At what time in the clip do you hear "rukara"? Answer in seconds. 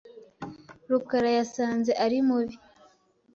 0.89-1.29